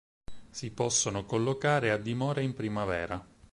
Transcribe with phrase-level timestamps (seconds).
[0.49, 3.23] Si possono collocare a dimora in primavera.